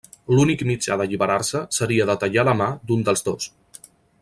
L'únic 0.35 0.63
mitjà 0.69 0.95
d'alliberar-se 1.01 1.61
seria 1.77 2.09
de 2.11 2.17
tallar 2.25 2.47
la 2.49 2.57
mà 2.63 2.71
d'un 2.91 3.07
dels 3.11 3.25
dos. 3.29 3.51